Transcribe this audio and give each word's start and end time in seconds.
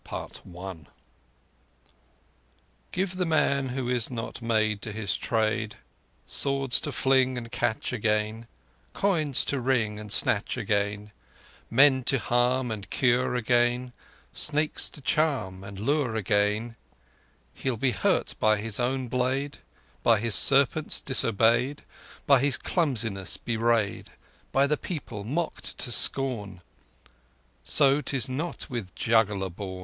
CHAPTER 0.09 0.41
XI 0.51 0.87
Give 2.91 3.15
the 3.17 3.25
man 3.27 3.69
who 3.69 3.87
is 3.87 4.09
not 4.09 4.41
made 4.41 4.81
To 4.81 4.91
his 4.91 5.15
trade 5.15 5.75
Swords 6.25 6.81
to 6.81 6.91
fling 6.91 7.37
and 7.37 7.51
catch 7.51 7.93
again, 7.93 8.47
Coins 8.95 9.45
to 9.45 9.59
ring 9.59 9.99
and 9.99 10.11
snatch 10.11 10.57
again, 10.57 11.11
Men 11.69 12.03
to 12.05 12.17
harm 12.17 12.71
and 12.71 12.89
cure 12.89 13.35
again, 13.35 13.93
Snakes 14.33 14.89
to 14.89 15.01
charm 15.01 15.63
and 15.63 15.79
lure 15.79 16.15
again— 16.15 16.75
He'll 17.53 17.77
be 17.77 17.91
hurt 17.91 18.33
by 18.39 18.57
his 18.57 18.79
own 18.79 19.07
blade, 19.07 19.59
By 20.01 20.19
his 20.19 20.33
serpents 20.33 20.99
disobeyed, 20.99 21.83
By 22.25 22.39
his 22.39 22.57
clumsiness 22.57 23.37
bewrayed," 23.37 24.07
By 24.51 24.65
the 24.65 24.77
people 24.77 25.23
mocked 25.23 25.77
to 25.77 25.91
scorn— 25.91 26.63
So 27.63 28.01
'tis 28.01 28.27
not 28.27 28.67
with 28.67 28.95
juggler 28.95 29.51
born! 29.51 29.79